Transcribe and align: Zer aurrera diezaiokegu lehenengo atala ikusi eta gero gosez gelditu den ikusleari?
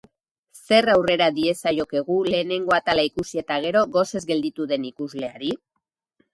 Zer 0.69 0.87
aurrera 0.93 1.27
diezaiokegu 1.35 2.17
lehenengo 2.31 2.75
atala 2.79 3.05
ikusi 3.11 3.43
eta 3.45 3.61
gero 3.69 3.87
gosez 3.99 4.25
gelditu 4.33 4.71
den 4.75 4.93
ikusleari? 4.93 5.55